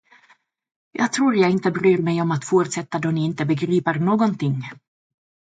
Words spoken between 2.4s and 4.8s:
fortsätta, då ni inte begriper någonting.